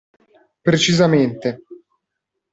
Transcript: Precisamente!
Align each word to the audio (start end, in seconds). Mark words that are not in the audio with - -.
Precisamente! 0.67 1.49